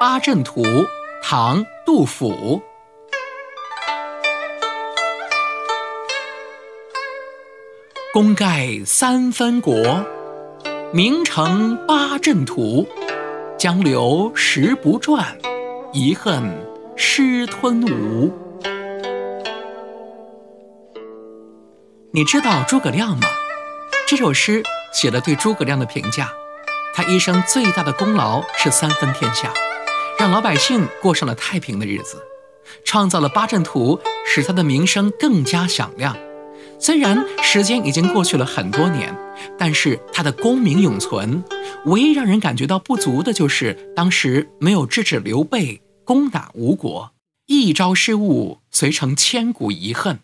[0.00, 0.62] 八阵图》，
[1.20, 2.62] 唐·杜甫。
[8.12, 9.74] 功盖三分国，
[10.92, 12.86] 名成八阵图。
[13.58, 15.36] 江流石不转，
[15.92, 16.44] 遗恨
[16.94, 18.32] 失吞吴。
[22.12, 23.26] 你知道诸葛亮吗？
[24.06, 24.62] 这首诗
[24.92, 26.30] 写了对诸葛亮的评价。
[26.94, 29.52] 他一生最大的功劳是三分天下，
[30.18, 32.20] 让老百姓过上了太平的日子，
[32.84, 36.16] 创造了八阵图，使他的名声更加响亮。
[36.80, 39.16] 虽然时间已经过去了很多年，
[39.56, 41.44] 但是他的功名永存。
[41.86, 47.12] 唯一让人感觉到不足的就是当时没有制止刘备攻打吴国，
[47.46, 50.18] 一朝失误，遂成千古遗恨。